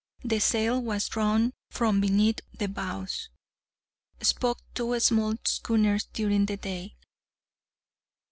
The 0.23 0.39
sail 0.39 0.81
was 0.81 1.07
drawn 1.07 1.53
from 1.69 2.01
beneath 2.01 2.39
the 2.57 2.67
bows. 2.67 3.29
Spoke 4.19 4.57
two 4.73 4.99
small 4.99 5.35
schooners 5.43 6.05
during 6.05 6.47
the 6.47 6.57
day. 6.57 6.95